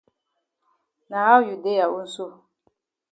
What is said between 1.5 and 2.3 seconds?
dey ya own so?